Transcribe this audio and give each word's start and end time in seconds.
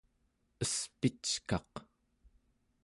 espickaq 0.63 1.73